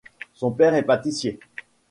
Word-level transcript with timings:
Son 0.33 0.49
père 0.51 0.73
est 0.73 0.81
pâtissier. 0.81 1.39